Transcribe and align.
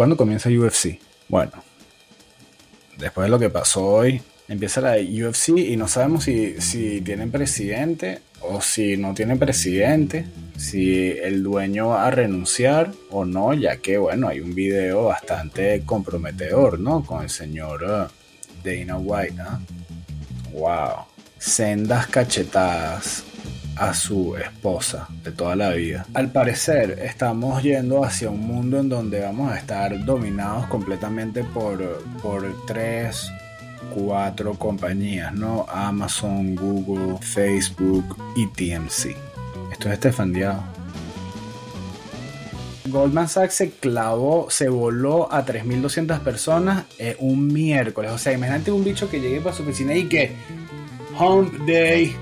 ¿Cuándo 0.00 0.16
comienza 0.16 0.48
UFC? 0.48 0.98
Bueno, 1.28 1.52
después 2.96 3.26
de 3.26 3.30
lo 3.30 3.38
que 3.38 3.50
pasó 3.50 3.84
hoy, 3.84 4.22
empieza 4.48 4.80
la 4.80 4.94
UFC 4.94 5.58
y 5.58 5.76
no 5.76 5.88
sabemos 5.88 6.24
si, 6.24 6.58
si 6.58 7.02
tienen 7.02 7.30
presidente 7.30 8.20
o 8.40 8.62
si 8.62 8.96
no 8.96 9.12
tienen 9.12 9.38
presidente, 9.38 10.24
si 10.56 11.10
el 11.10 11.42
dueño 11.42 11.88
va 11.88 12.06
a 12.06 12.10
renunciar 12.10 12.90
o 13.10 13.26
no, 13.26 13.52
ya 13.52 13.76
que 13.76 13.98
bueno, 13.98 14.28
hay 14.28 14.40
un 14.40 14.54
video 14.54 15.04
bastante 15.04 15.82
comprometedor, 15.84 16.80
¿no? 16.80 17.04
Con 17.04 17.24
el 17.24 17.28
señor 17.28 17.82
uh, 17.82 18.66
Dana 18.66 18.96
White. 18.96 19.42
Wow. 20.54 21.04
Sendas 21.36 22.06
cachetadas 22.06 23.24
a 23.80 23.94
su 23.94 24.36
esposa 24.36 25.08
de 25.24 25.32
toda 25.32 25.56
la 25.56 25.70
vida. 25.70 26.04
Al 26.12 26.30
parecer 26.30 26.98
estamos 27.02 27.62
yendo 27.62 28.04
hacia 28.04 28.28
un 28.28 28.40
mundo 28.40 28.78
en 28.78 28.90
donde 28.90 29.22
vamos 29.22 29.50
a 29.50 29.56
estar 29.56 30.04
dominados 30.04 30.66
completamente 30.66 31.42
por, 31.42 32.02
por 32.22 32.44
tres, 32.66 33.32
cuatro 33.94 34.52
compañías, 34.54 35.32
¿no? 35.32 35.64
Amazon, 35.66 36.54
Google, 36.54 37.18
Facebook 37.22 38.16
y 38.36 38.46
TMC. 38.48 39.16
Esto 39.72 39.88
es 39.88 39.94
Estefan 39.94 40.34
Goldman 42.86 43.28
Sachs 43.28 43.54
se 43.54 43.70
clavó, 43.70 44.50
se 44.50 44.68
voló 44.68 45.32
a 45.32 45.46
3.200 45.46 46.20
personas 46.20 46.84
un 47.18 47.46
miércoles. 47.46 48.10
O 48.10 48.18
sea, 48.18 48.32
imagínate 48.34 48.72
un 48.72 48.84
bicho 48.84 49.08
que 49.08 49.20
llegue 49.20 49.40
para 49.40 49.56
su 49.56 49.62
oficina 49.62 49.94
y 49.94 50.04
que 50.04 50.32
Home 51.18 51.50
Day, 51.66 52.14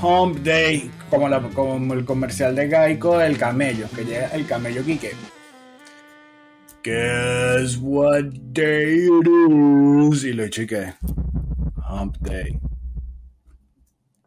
Home 0.00 0.40
Day, 0.42 0.90
como, 1.10 1.94
el 1.94 2.04
comercial 2.04 2.54
de 2.54 2.68
Geico 2.68 3.18
del 3.18 3.36
camello, 3.36 3.88
que 3.94 4.04
llega 4.04 4.28
el 4.28 4.46
camello 4.46 4.84
Quique. 4.84 5.10
Guess 6.84 7.78
what 7.78 8.26
day 8.52 9.06
it 9.06 9.26
is? 9.26 10.24
Y 10.24 10.32
lo 10.34 10.48
chique. 10.48 10.94
Hump 11.88 12.16
Day. 12.20 12.60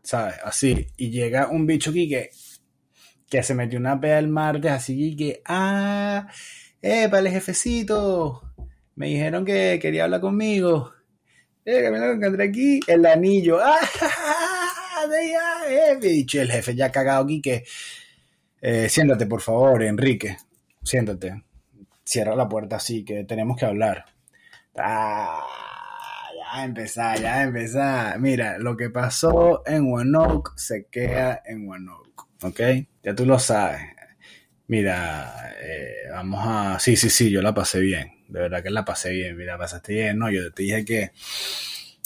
¿Sabes? 0.03 0.35
Así. 0.43 0.87
Y 0.97 1.09
llega 1.09 1.47
un 1.47 1.65
bicho 1.65 1.93
Quique 1.93 2.31
que 3.29 3.41
se 3.41 3.55
metió 3.55 3.79
una 3.79 3.99
pea 4.01 4.19
el 4.19 4.27
martes, 4.27 4.71
así 4.71 5.15
que, 5.15 5.41
ah, 5.45 6.27
eh, 6.81 7.07
para 7.07 7.21
el 7.21 7.29
jefecito. 7.29 8.41
Me 8.95 9.07
dijeron 9.07 9.45
que 9.45 9.79
quería 9.81 10.03
hablar 10.03 10.19
conmigo. 10.19 10.91
Eh, 11.63 11.81
que 11.81 11.91
me 11.91 11.97
lo 11.97 12.11
encontré 12.11 12.43
aquí. 12.43 12.81
El 12.87 13.05
anillo. 13.05 13.59
Ah, 14.03 14.50
eh, 15.05 15.97
bicho, 15.99 16.41
el 16.41 16.51
jefe 16.51 16.75
ya 16.75 16.91
cagado 16.91 17.23
aquí 17.23 17.41
que. 17.41 17.63
Eh, 18.61 18.89
siéntate, 18.89 19.25
por 19.25 19.41
favor, 19.41 19.83
Enrique. 19.83 20.37
Siéntate. 20.83 21.43
Cierra 22.03 22.35
la 22.35 22.47
puerta 22.47 22.75
así, 22.77 23.03
que 23.03 23.23
tenemos 23.23 23.57
que 23.57 23.65
hablar. 23.65 24.05
Ah, 24.77 25.43
ya 26.37 26.63
empezar, 26.63 27.19
ya 27.19 27.43
empezar. 27.43 28.19
Mira, 28.19 28.57
lo 28.57 28.77
que 28.77 28.89
pasó 28.89 29.63
en 29.65 29.91
Wanoke 29.91 30.51
se 30.57 30.87
queda 30.87 31.41
en 31.45 31.67
Wanoke, 31.67 32.23
¿ok? 32.43 32.59
Ya 33.03 33.15
tú 33.15 33.25
lo 33.25 33.39
sabes. 33.39 33.81
Mira, 34.67 35.53
eh, 35.61 36.09
vamos 36.11 36.41
a... 36.45 36.79
Sí, 36.79 36.95
sí, 36.95 37.09
sí, 37.09 37.29
yo 37.29 37.41
la 37.41 37.53
pasé 37.53 37.79
bien. 37.79 38.23
De 38.29 38.39
verdad 38.39 38.63
que 38.63 38.69
la 38.69 38.85
pasé 38.85 39.11
bien. 39.11 39.35
Mira, 39.35 39.57
pasaste 39.57 39.93
bien. 39.93 40.17
No, 40.17 40.31
yo 40.31 40.51
te 40.53 40.63
dije 40.63 40.85
que... 40.85 41.11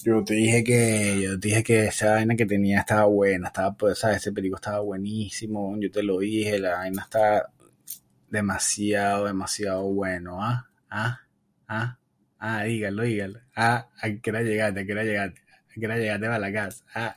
Yo 0.05 0.23
te 0.23 0.35
dije 0.35 0.63
que... 0.63 1.19
Yo 1.23 1.39
te 1.39 1.47
dije 1.47 1.63
que 1.63 1.85
esa 1.85 2.11
vaina 2.11 2.35
que 2.35 2.45
tenía 2.45 2.81
estaba 2.81 3.05
buena. 3.05 3.47
Estaba, 3.47 3.75
pues, 3.75 3.97
¿sabes? 3.97 4.17
Ese 4.17 4.31
perico 4.31 4.55
estaba 4.55 4.79
buenísimo. 4.81 5.75
Yo 5.79 5.89
te 5.89 6.03
lo 6.03 6.19
dije. 6.19 6.59
La 6.59 6.75
vaina 6.75 7.01
está 7.01 7.51
demasiado, 8.29 9.25
demasiado 9.25 9.83
bueno. 9.91 10.43
¿Ah? 10.43 10.69
¿Ah? 10.91 11.21
¿Ah? 11.67 11.97
Ah, 12.37 12.63
dígalo, 12.65 13.01
dígalo. 13.01 13.39
Ah, 13.55 13.89
¿a 13.99 14.09
qué 14.21 14.29
hora 14.29 14.43
llegaste? 14.43 14.81
¿A 14.81 14.85
qué 14.85 14.91
hora 14.91 15.03
llegaste? 15.03 15.41
¿A 15.41 15.79
qué 15.79 15.85
hora 15.87 15.97
llegaste 15.97 16.27
a 16.27 16.39
la 16.39 16.53
casa? 16.53 16.85
Ah. 16.93 17.15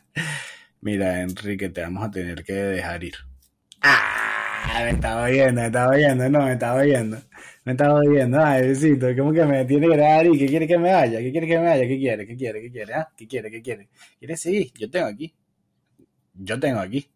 Mira, 0.80 1.20
Enrique, 1.20 1.68
te 1.68 1.82
vamos 1.82 2.04
a 2.04 2.10
tener 2.10 2.42
que 2.42 2.54
dejar 2.54 3.04
ir. 3.04 3.16
Ah, 3.82 4.80
me 4.82 4.90
estaba 4.92 5.24
oyendo, 5.24 5.60
me 5.60 5.66
estaba 5.66 5.92
oyendo, 5.92 6.30
no, 6.30 6.46
me 6.46 6.52
estaba 6.54 6.80
oyendo. 6.80 7.18
Me 7.68 7.72
estaba 7.72 8.00
oyendo, 8.00 8.42
ay, 8.42 8.68
besito, 8.68 9.08
¿cómo 9.14 9.30
que 9.30 9.44
me 9.44 9.62
tiene 9.66 9.88
que 9.88 9.96
dejar 9.98 10.24
ir? 10.24 10.38
¿Qué 10.38 10.46
quiere 10.46 10.66
que 10.66 10.78
me 10.78 10.90
vaya? 10.90 11.18
¿Qué 11.18 11.30
quiere 11.30 11.46
que 11.46 11.58
me 11.58 11.64
vaya? 11.66 11.86
¿Qué 11.86 11.98
quiere? 11.98 12.26
¿Qué 12.26 12.34
quiere? 12.34 12.62
¿Qué 12.62 12.70
quiere? 12.70 12.94
¿Ah? 12.94 13.08
¿Qué 13.14 13.26
quiere? 13.28 13.50
¿Qué 13.50 13.60
quiere? 13.60 13.88
¿Quiere 14.18 14.36
seguir? 14.38 14.72
Yo 14.78 14.90
tengo 14.90 15.06
aquí. 15.06 15.34
Yo 16.32 16.58
tengo 16.58 16.80
aquí. 16.80 17.10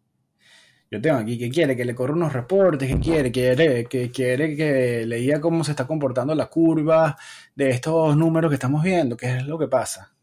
Yo 0.91 1.01
tengo 1.01 1.17
aquí, 1.17 1.39
¿qué 1.39 1.49
quiere? 1.49 1.75
Que 1.75 1.85
le 1.85 1.95
corra 1.95 2.13
unos 2.13 2.33
reportes, 2.33 2.87
¿qué 2.87 2.99
quiere? 2.99 3.31
Quiere 3.31 3.85
que 3.85 4.11
quiere 4.11 4.55
que 4.55 5.07
le 5.07 5.15
diga 5.15 5.41
cómo 5.41 5.63
se 5.63 5.71
está 5.71 5.87
comportando 5.87 6.35
la 6.35 6.45
curva 6.45 7.17
de 7.55 7.71
estos 7.71 8.15
números 8.15 8.51
que 8.51 8.55
estamos 8.55 8.83
viendo, 8.83 9.17
¿qué 9.17 9.37
es 9.37 9.47
lo 9.47 9.57
que 9.57 9.67
pasa? 9.67 10.13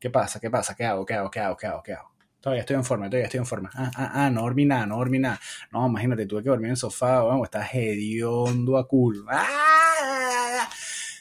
¿Qué 0.00 0.08
pasa? 0.08 0.40
¿Qué 0.40 0.50
pasa? 0.50 0.74
¿Qué 0.74 0.86
hago? 0.86 1.04
¿Qué 1.04 1.12
hago? 1.12 1.30
¿Qué 1.30 1.40
hago? 1.40 1.56
¿Qué 1.58 1.66
hago? 1.66 1.82
¿Qué 1.82 1.92
hago? 1.92 2.15
Todavía 2.40 2.60
estoy 2.60 2.76
en 2.76 2.84
forma, 2.84 3.06
todavía 3.06 3.26
estoy 3.26 3.38
en 3.38 3.46
forma. 3.46 3.70
Ah, 3.74 3.90
ah, 3.96 4.10
ah, 4.14 4.30
no 4.30 4.42
dormí 4.42 4.64
nada, 4.64 4.86
no 4.86 4.96
dormí 4.96 5.18
nada. 5.18 5.40
No, 5.72 5.86
imagínate, 5.86 6.26
tuve 6.26 6.42
que 6.42 6.48
dormir 6.48 6.66
en 6.66 6.72
el 6.72 6.76
sofá, 6.76 7.22
vamos, 7.22 7.46
estás 7.46 7.74
hediondo 7.74 8.78
a 8.78 8.86
culo. 8.86 9.24
¡Ah! 9.28 10.68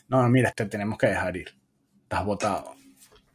No, 0.08 0.28
mira, 0.30 0.52
te 0.52 0.66
tenemos 0.66 0.98
que 0.98 1.08
dejar 1.08 1.36
ir. 1.38 1.56
Estás 2.04 2.24
botado. 2.26 2.76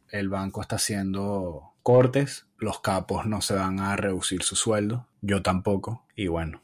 El 0.09 0.29
banco 0.29 0.61
está 0.61 0.77
haciendo 0.77 1.73
cortes, 1.83 2.47
los 2.57 2.79
capos 2.79 3.25
no 3.25 3.41
se 3.41 3.55
van 3.55 3.79
a 3.79 3.95
reducir 3.95 4.43
su 4.43 4.55
sueldo, 4.55 5.07
yo 5.21 5.41
tampoco, 5.41 6.05
y 6.15 6.27
bueno, 6.27 6.61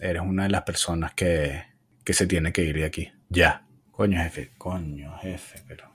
eres 0.00 0.22
una 0.22 0.44
de 0.44 0.50
las 0.50 0.62
personas 0.62 1.14
que, 1.14 1.64
que 2.04 2.12
se 2.12 2.26
tiene 2.26 2.52
que 2.52 2.62
ir 2.62 2.76
de 2.76 2.84
aquí. 2.84 3.12
Ya. 3.28 3.66
Coño, 3.92 4.18
jefe, 4.22 4.52
coño, 4.58 5.16
jefe, 5.18 5.62
pero... 5.66 5.90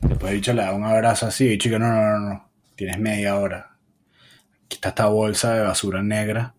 Después 0.00 0.32
he 0.32 0.36
dicho, 0.36 0.52
le 0.52 0.62
da 0.62 0.72
un 0.72 0.84
abrazo 0.84 1.26
así, 1.26 1.58
chico, 1.58 1.78
no, 1.78 1.88
no, 1.88 2.18
no, 2.18 2.28
no, 2.28 2.49
tienes 2.80 2.98
media 2.98 3.36
hora. 3.36 3.76
Aquí 4.64 4.76
está 4.76 4.88
esta 4.88 5.06
bolsa 5.08 5.54
de 5.54 5.60
basura 5.60 6.02
negra 6.02 6.54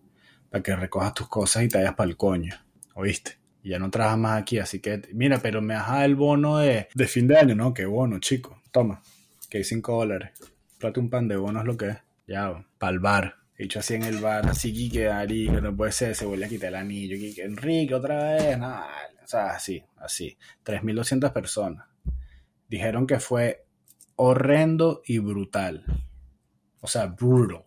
para 0.48 0.62
que 0.62 0.76
recojas 0.76 1.14
tus 1.14 1.28
cosas 1.28 1.64
y 1.64 1.68
te 1.68 1.78
vayas 1.78 1.94
para 1.94 2.08
el 2.08 2.16
coño, 2.16 2.54
¿oíste? 2.94 3.38
Y 3.64 3.70
ya 3.70 3.80
no 3.80 3.90
trabajas 3.90 4.18
más 4.18 4.40
aquí, 4.40 4.60
así 4.60 4.78
que, 4.78 5.02
mira, 5.14 5.40
pero 5.42 5.60
me 5.60 5.74
das 5.74 6.04
el 6.04 6.14
bono 6.14 6.58
de, 6.58 6.86
fin 7.08 7.26
de 7.26 7.38
año, 7.38 7.56
¿no? 7.56 7.74
Qué 7.74 7.86
bono, 7.86 8.20
chico. 8.20 8.62
Toma, 8.70 9.02
que 9.50 9.58
hay 9.58 9.64
5 9.64 9.96
dólares. 9.96 10.30
Plate 10.78 11.00
un 11.00 11.10
pan 11.10 11.26
de 11.26 11.34
bono 11.34 11.58
es 11.58 11.66
lo 11.66 11.76
que 11.76 11.88
es. 11.88 11.96
Ya, 12.28 12.64
para 12.78 12.92
el 12.92 13.00
bar. 13.00 13.34
Hecho 13.56 13.80
así 13.80 13.94
en 13.94 14.04
el 14.04 14.18
bar, 14.18 14.46
así 14.46 14.72
Quique, 14.72 15.08
Ari, 15.08 15.48
que 15.48 15.60
no 15.60 15.76
puede 15.76 15.90
ser, 15.90 16.14
se 16.14 16.24
vuelve 16.24 16.46
a 16.46 16.48
quitar 16.48 16.68
el 16.68 16.76
anillo. 16.76 17.16
Quique, 17.16 17.42
Enrique, 17.42 17.94
otra 17.96 18.34
vez. 18.34 18.56
Nada, 18.58 18.86
o 19.24 19.26
sea, 19.26 19.50
así, 19.50 19.82
así. 19.96 20.38
3.200 20.64 21.32
personas. 21.32 21.84
Dijeron 22.68 23.08
que 23.08 23.18
fue 23.18 23.64
horrendo 24.14 25.02
y 25.04 25.18
brutal. 25.18 25.84
O 26.82 26.88
sea, 26.88 27.06
brutal. 27.06 27.64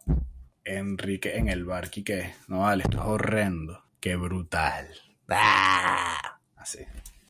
Enrique 0.65 1.37
en 1.37 1.47
el 1.47 1.63
bar, 1.63 1.89
Quique. 1.89 2.35
No 2.49 2.59
vale, 2.59 2.83
esto 2.83 2.97
es 2.97 3.05
horrendo. 3.05 3.81
Qué 4.01 4.17
brutal. 4.17 4.89
¡Ah! 5.29 6.39
Así. 6.57 6.79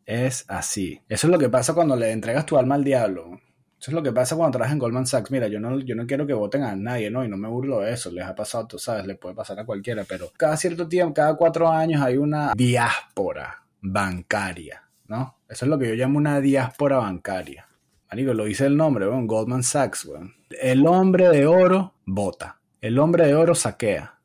Es 0.06 0.45
así. 0.47 1.01
Eso 1.07 1.28
es 1.28 1.31
lo 1.31 1.38
que 1.38 1.50
pasa 1.50 1.75
cuando 1.75 1.95
le 1.95 2.12
entregas 2.12 2.47
tu 2.47 2.57
alma 2.57 2.74
al 2.74 2.84
diablo. 2.84 3.40
Eso 3.79 3.91
es 3.91 3.94
lo 3.94 4.01
que 4.01 4.12
pasa 4.12 4.35
cuando 4.35 4.53
trabajas 4.53 4.74
en 4.74 4.79
Goldman 4.79 5.06
Sachs. 5.06 5.29
Mira, 5.29 5.47
yo 5.47 5.59
no, 5.59 5.79
yo 5.79 5.95
no 5.95 6.07
quiero 6.07 6.25
que 6.25 6.34
voten 6.34 6.63
a 6.63 6.75
nadie, 6.75 7.12
¿no? 7.12 7.24
Y 7.24 7.28
no 7.28 7.38
me 7.38 7.47
burlo 7.47 7.81
de 7.81 7.94
eso. 7.94 8.09
Les 8.09 8.25
ha 8.25 8.34
pasado, 8.34 8.66
tú 8.66 8.79
sabes, 8.79 9.06
le 9.06 9.13
puede 9.13 9.35
pasar 9.35 9.59
a 9.59 9.66
cualquiera. 9.66 10.06
Pero 10.06 10.31
cada 10.35 10.57
cierto 10.57 10.88
tiempo, 10.88 11.13
cada 11.13 11.35
cuatro 11.35 11.69
años 11.69 12.01
hay 12.01 12.18
una 12.18 12.53
diáspora 12.56 13.63
bancaria, 13.81 14.81
¿no? 15.07 15.38
Eso 15.47 15.66
es 15.66 15.69
lo 15.69 15.78
que 15.78 15.90
yo 15.90 15.94
llamo 15.94 16.18
una 16.18 16.41
diáspora 16.41 16.97
bancaria. 16.97 17.68
Marico, 18.09 18.33
lo 18.33 18.45
dice 18.45 18.66
el 18.66 18.77
nombre, 18.77 19.07
weón. 19.07 19.27
Goldman 19.27 19.63
Sachs, 19.63 20.05
weón. 20.05 20.33
El 20.49 20.85
hombre 20.88 21.29
de 21.29 21.45
oro 21.45 21.95
vota. 22.05 22.59
El 22.81 22.99
hombre 22.99 23.27
de 23.27 23.35
oro 23.35 23.55
saquea. 23.55 24.19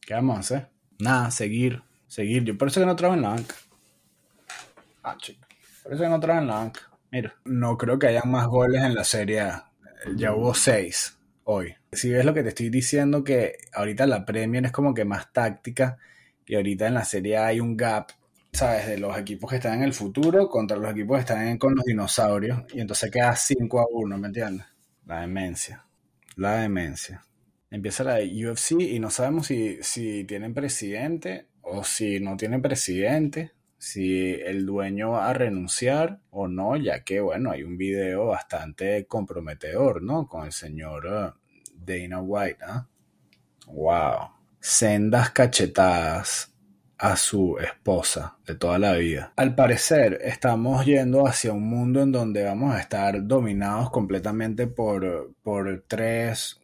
¿Qué 0.00 0.14
vamos 0.14 0.36
a 0.36 0.40
hacer? 0.40 0.70
Nada, 0.98 1.30
seguir, 1.30 1.82
seguir. 2.06 2.44
Yo 2.44 2.56
por 2.56 2.68
eso 2.68 2.80
que 2.80 2.86
no 2.86 2.96
trabajo 2.96 3.16
en 3.16 3.22
la 3.22 3.30
banca. 3.30 3.54
Ah, 5.02 5.16
chico. 5.18 5.46
Por 5.82 5.92
eso 5.92 6.02
que 6.02 6.08
no 6.08 6.20
trabajo 6.20 6.42
en 6.42 6.48
la 6.48 6.54
banca. 6.54 6.80
Mira, 7.10 7.34
no 7.44 7.76
creo 7.76 7.98
que 7.98 8.06
haya 8.06 8.22
más 8.24 8.46
goles 8.46 8.82
en 8.82 8.94
la 8.94 9.04
serie 9.04 9.40
A. 9.40 9.70
Ya 10.16 10.34
hubo 10.34 10.54
seis 10.54 11.18
hoy. 11.44 11.74
Si 11.92 12.10
ves 12.10 12.24
lo 12.24 12.34
que 12.34 12.42
te 12.42 12.50
estoy 12.50 12.70
diciendo, 12.70 13.24
que 13.24 13.58
ahorita 13.72 14.06
la 14.06 14.24
Premier 14.24 14.64
es 14.64 14.72
como 14.72 14.94
que 14.94 15.04
más 15.04 15.32
táctica 15.32 15.98
y 16.46 16.54
ahorita 16.54 16.86
en 16.86 16.94
la 16.94 17.04
serie 17.04 17.38
hay 17.38 17.60
un 17.60 17.76
gap, 17.76 18.10
¿sabes? 18.52 18.86
De 18.86 18.98
los 18.98 19.16
equipos 19.16 19.50
que 19.50 19.56
están 19.56 19.74
en 19.74 19.82
el 19.84 19.94
futuro 19.94 20.48
contra 20.48 20.76
los 20.76 20.90
equipos 20.90 21.16
que 21.16 21.20
están 21.20 21.58
con 21.58 21.74
los 21.74 21.84
dinosaurios 21.84 22.62
y 22.72 22.80
entonces 22.80 23.10
queda 23.10 23.34
5 23.34 23.80
a 23.80 23.86
1, 23.90 24.18
¿me 24.18 24.26
entiendes? 24.28 24.66
La 25.06 25.20
demencia. 25.20 25.84
La 26.36 26.56
demencia. 26.56 27.24
Empieza 27.70 28.04
la 28.04 28.18
UFC 28.18 28.72
y 28.80 28.98
no 28.98 29.10
sabemos 29.10 29.46
si, 29.46 29.82
si 29.82 30.24
tienen 30.24 30.52
presidente 30.52 31.48
o 31.62 31.82
si 31.82 32.20
no 32.20 32.36
tienen 32.36 32.60
presidente 32.60 33.52
si 33.78 34.34
el 34.34 34.64
dueño 34.64 35.10
va 35.10 35.28
a 35.28 35.32
renunciar 35.32 36.20
o 36.30 36.46
no, 36.46 36.76
ya 36.76 37.02
que, 37.02 37.20
bueno, 37.20 37.50
hay 37.50 37.64
un 37.64 37.76
video 37.76 38.26
bastante 38.26 39.06
comprometedor, 39.06 40.04
¿no? 40.04 40.28
Con 40.28 40.46
el 40.46 40.52
señor 40.52 41.06
uh, 41.06 41.32
Dana 41.74 42.20
White, 42.20 42.58
¿ah? 42.64 42.86
Wow. 43.66 44.28
Sendas 44.60 45.30
cachetadas 45.30 46.51
a 47.02 47.16
su 47.16 47.58
esposa 47.58 48.36
de 48.46 48.54
toda 48.54 48.78
la 48.78 48.92
vida. 48.92 49.32
Al 49.34 49.56
parecer, 49.56 50.20
estamos 50.22 50.86
yendo 50.86 51.26
hacia 51.26 51.52
un 51.52 51.68
mundo 51.68 52.00
en 52.00 52.12
donde 52.12 52.44
vamos 52.44 52.72
a 52.72 52.78
estar 52.78 53.26
dominados 53.26 53.90
completamente 53.90 54.68
por, 54.68 55.34
por 55.42 55.84
tres, 55.88 56.60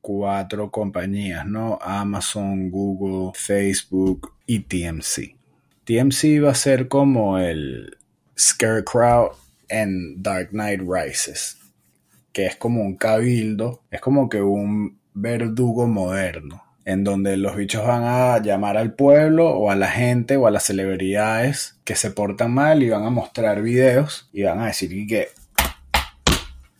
cuatro 0.00 0.70
compañías, 0.70 1.44
¿no? 1.44 1.78
Amazon, 1.82 2.70
Google, 2.70 3.32
Facebook 3.34 4.32
y 4.46 4.60
TMC. 4.60 5.36
TMC 5.84 6.42
va 6.42 6.52
a 6.52 6.54
ser 6.54 6.88
como 6.88 7.38
el 7.38 7.98
Scarecrow 8.38 9.32
en 9.68 10.22
Dark 10.22 10.52
Knight 10.52 10.80
Rises, 10.80 11.58
que 12.32 12.46
es 12.46 12.56
como 12.56 12.80
un 12.80 12.96
cabildo, 12.96 13.82
es 13.90 14.00
como 14.00 14.30
que 14.30 14.40
un 14.40 14.98
verdugo 15.12 15.86
moderno 15.86 16.71
en 16.84 17.04
donde 17.04 17.36
los 17.36 17.56
bichos 17.56 17.86
van 17.86 18.02
a 18.04 18.38
llamar 18.42 18.76
al 18.76 18.94
pueblo 18.94 19.48
o 19.48 19.70
a 19.70 19.76
la 19.76 19.88
gente 19.88 20.36
o 20.36 20.46
a 20.46 20.50
las 20.50 20.64
celebridades 20.64 21.78
que 21.84 21.94
se 21.94 22.10
portan 22.10 22.52
mal 22.52 22.82
y 22.82 22.90
van 22.90 23.04
a 23.04 23.10
mostrar 23.10 23.62
videos 23.62 24.28
y 24.32 24.42
van 24.42 24.60
a 24.60 24.66
decir 24.66 25.06
que 25.06 25.28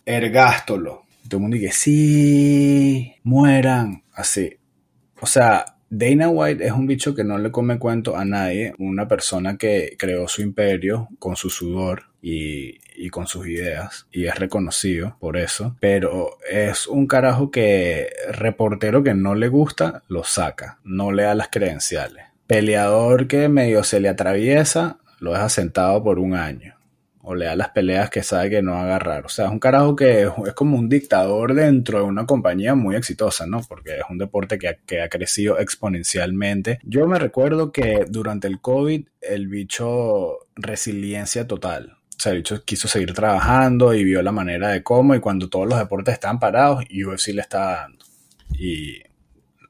ergástolo. 0.05 1.05
todo 1.27 1.37
el 1.37 1.41
mundo 1.41 1.55
dice, 1.55 1.71
sí, 1.71 3.15
mueran, 3.23 4.03
así. 4.13 4.57
O 5.21 5.25
sea, 5.25 5.77
Dana 5.89 6.27
White 6.27 6.65
es 6.65 6.71
un 6.73 6.87
bicho 6.87 7.15
que 7.15 7.23
no 7.23 7.37
le 7.37 7.51
come 7.51 7.79
cuento 7.79 8.17
a 8.17 8.25
nadie, 8.25 8.73
una 8.79 9.07
persona 9.07 9.57
que 9.57 9.95
creó 9.97 10.27
su 10.27 10.41
imperio 10.41 11.07
con 11.19 11.35
su 11.35 11.49
sudor 11.49 12.12
y, 12.25 13.09
con 13.09 13.27
sus 13.27 13.45
ideas 13.47 14.07
y 14.11 14.25
es 14.25 14.35
reconocido 14.35 15.17
por 15.19 15.37
eso, 15.37 15.75
pero 15.79 16.37
es 16.49 16.87
un 16.87 17.05
carajo 17.05 17.51
que 17.51 18.09
reportero 18.31 19.03
que 19.03 19.13
no 19.13 19.35
le 19.35 19.49
gusta 19.49 20.01
lo 20.07 20.23
saca, 20.23 20.79
no 20.83 21.11
le 21.11 21.23
da 21.23 21.35
las 21.35 21.49
credenciales. 21.49 22.25
Peleador 22.47 23.27
que 23.27 23.49
medio 23.49 23.83
se 23.83 23.99
le 23.99 24.09
atraviesa, 24.09 24.97
lo 25.19 25.33
deja 25.33 25.49
sentado 25.49 26.01
por 26.01 26.17
un 26.17 26.33
año 26.33 26.75
o 27.25 27.35
le 27.35 27.45
da 27.45 27.55
las 27.55 27.69
peleas 27.69 28.09
que 28.09 28.23
sabe 28.23 28.49
que 28.49 28.61
no 28.61 28.71
va 28.71 28.83
agarrar. 28.83 29.25
O 29.25 29.29
sea, 29.29 29.45
es 29.45 29.51
un 29.51 29.59
carajo 29.59 29.95
que 29.95 30.23
es, 30.23 30.53
como 30.55 30.77
un 30.77 30.89
dictador 30.89 31.53
dentro 31.53 31.99
de 31.99 32.05
una 32.05 32.25
compañía 32.25 32.75
muy 32.75 32.95
exitosa, 32.95 33.45
¿no? 33.45 33.61
Porque 33.67 33.97
es 33.97 34.03
un 34.09 34.17
deporte 34.17 34.57
que 34.57 35.01
ha 35.01 35.09
crecido 35.09 35.59
exponencialmente. 35.59 36.79
Yo 36.83 37.07
me 37.07 37.19
recuerdo 37.19 37.71
que 37.71 38.05
durante 38.09 38.47
el 38.47 38.59
COVID 38.59 39.07
el 39.21 39.47
bicho 39.47 40.39
resiliencia 40.55 41.47
total. 41.47 41.97
O 42.17 42.21
sea, 42.21 42.31
el 42.31 42.39
bicho 42.39 42.63
quiso 42.63 42.87
seguir 42.87 43.13
trabajando 43.13 43.93
y 43.93 44.03
vio 44.03 44.21
la 44.21 44.31
manera 44.31 44.69
de 44.69 44.83
cómo 44.83 45.15
y 45.15 45.19
cuando 45.19 45.49
todos 45.49 45.67
los 45.67 45.79
deportes 45.79 46.13
estaban 46.13 46.39
parados, 46.39 46.83
UFC 46.85 47.29
le 47.29 47.41
estaba 47.41 47.73
dando. 47.73 48.05
Y 48.53 49.01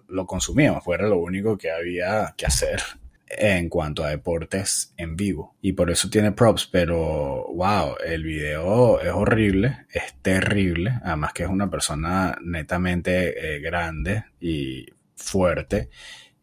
lo 0.07 0.27
consumíamos, 0.27 0.83
fue 0.83 0.97
lo 0.97 1.17
único 1.17 1.57
que 1.57 1.71
había 1.71 2.33
que 2.37 2.45
hacer 2.45 2.81
en 3.27 3.69
cuanto 3.69 4.03
a 4.03 4.09
deportes 4.09 4.93
en 4.97 5.15
vivo. 5.15 5.55
Y 5.61 5.73
por 5.73 5.89
eso 5.89 6.09
tiene 6.09 6.31
props, 6.31 6.67
pero 6.71 7.47
wow, 7.53 7.95
el 8.05 8.23
video 8.23 9.01
es 9.01 9.11
horrible, 9.11 9.85
es 9.91 10.13
terrible, 10.21 10.99
además 11.03 11.33
que 11.33 11.43
es 11.43 11.49
una 11.49 11.69
persona 11.69 12.37
netamente 12.41 13.55
eh, 13.55 13.59
grande 13.59 14.25
y 14.39 14.85
fuerte. 15.15 15.89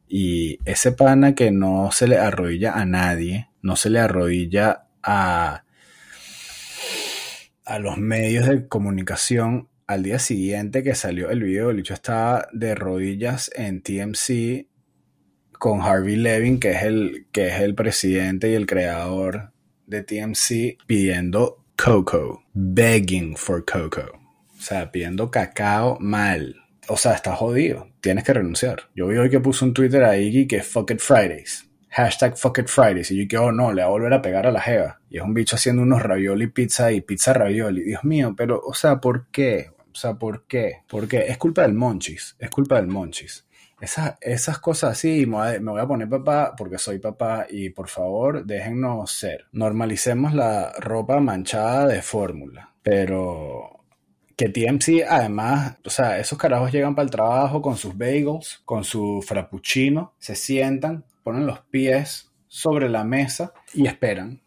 Y 0.09 0.59
ese 0.65 0.93
pana 0.93 1.35
que 1.35 1.51
no 1.51 1.91
se 1.93 2.09
le 2.09 2.19
arrodilla 2.19 2.73
a 2.73 2.85
nadie, 2.85 3.49
no 3.63 3.77
se 3.77 3.91
le 3.91 4.01
arrodilla 4.01 4.87
a, 5.03 5.65
a 7.65 7.79
los 7.79 7.99
medios 7.99 8.47
de 8.47 8.69
comunicación. 8.69 9.69
Al 9.87 10.03
día 10.03 10.19
siguiente 10.19 10.83
que 10.83 10.95
salió 10.95 11.31
el 11.31 11.43
video, 11.43 11.71
el 11.71 11.81
hecho 11.81 11.95
estaba 11.95 12.49
de 12.53 12.75
rodillas 12.75 13.51
en 13.57 13.83
TMC 13.83 14.69
con 15.53 15.83
Harvey 15.83 16.17
Levin, 16.17 16.59
que 16.59 16.71
es 16.71 16.83
el, 16.85 17.27
que 17.33 17.49
es 17.49 17.61
el 17.61 17.75
presidente 17.75 18.51
y 18.51 18.55
el 18.55 18.67
creador 18.67 19.53
de 19.87 20.03
TMC, 20.03 20.79
pidiendo 20.87 21.65
cocoa, 21.77 22.43
begging 22.55 23.37
for 23.37 23.65
cocoa. 23.65 24.13
O 24.59 24.63
sea, 24.63 24.91
pidiendo 24.93 25.31
cacao 25.31 25.99
mal. 26.01 26.57
O 26.89 26.97
sea, 26.97 27.15
está 27.15 27.35
jodido. 27.35 27.89
Tienes 28.01 28.25
que 28.25 28.35
renunciar. 28.35 28.91
Yo 28.95 29.07
vi 29.07 29.17
hoy 29.17 29.31
que 29.31 29.41
puso 29.41 29.65
un 29.65 29.75
Twitter 29.75 30.05
ahí 30.05 30.47
que 30.47 30.63
fuck 30.63 30.91
it 30.91 31.01
Fridays. 31.01 31.70
Hashtag 31.91 32.37
fuck 32.37 32.59
it 32.59 32.69
Fridays. 32.69 33.11
Y 33.11 33.23
yo 33.23 33.29
que, 33.29 33.39
oh 33.39 33.53
no, 33.53 33.73
le 33.73 33.83
va 33.83 33.89
a 33.89 33.91
volver 33.91 34.13
a 34.13 34.23
pegar 34.23 34.47
a 34.47 34.53
la 34.53 34.61
jeva. 34.61 35.01
Y 35.11 35.19
es 35.19 35.23
un 35.23 35.35
bicho 35.35 35.57
haciendo 35.57 35.83
unos 35.83 36.03
ravioli 36.03 36.47
pizza 36.47 36.93
y 36.93 37.01
pizza 37.01 37.33
ravioli. 37.33 37.83
Dios 37.83 38.05
mío, 38.05 38.35
pero, 38.37 38.61
o 38.65 38.75
sea, 38.75 39.01
¿por 39.01 39.27
qué? 39.29 39.71
O 39.93 39.95
sea, 39.95 40.15
¿por 40.15 40.47
qué? 40.47 40.83
Porque 40.89 41.27
es 41.29 41.37
culpa 41.37 41.63
del 41.63 41.75
Monchis. 41.75 42.37
Es 42.39 42.51
culpa 42.51 42.77
del 42.77 42.87
Monchis. 42.87 43.45
Esas, 43.81 44.17
esas 44.21 44.59
cosas 44.59 44.93
así, 44.93 45.25
me 45.27 45.59
voy 45.59 45.81
a 45.81 45.87
poner 45.87 46.09
papá 46.09 46.55
porque 46.57 46.77
soy 46.77 46.99
papá 46.99 47.47
y 47.49 47.71
por 47.71 47.89
favor 47.89 48.45
déjennos 48.45 49.11
ser. 49.11 49.47
Normalicemos 49.53 50.35
la 50.35 50.73
ropa 50.79 51.19
manchada 51.19 51.87
de 51.87 52.03
fórmula, 52.03 52.75
pero 52.83 53.81
que 54.37 54.51
TMC 54.51 55.07
además, 55.09 55.77
o 55.85 55.91
sea, 55.91 56.19
esos 56.19 56.39
carajos 56.39 56.73
llegan 56.73 56.95
para 56.95 57.05
el 57.05 57.11
trabajo 57.11 57.63
con 57.63 57.77
sus 57.77 57.97
bagels, 57.97 58.61
con 58.65 58.85
su 58.85 59.23
frappuccino, 59.27 60.15
se 60.19 60.35
sientan, 60.35 61.05
ponen 61.23 61.47
los 61.47 61.61
pies 61.61 62.31
sobre 62.49 62.89
la 62.89 63.05
mesa 63.05 63.53
y 63.75 63.87
esperan. 63.87 64.41